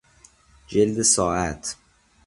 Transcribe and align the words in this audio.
جلد 0.67 1.01
ساعت 1.01 1.75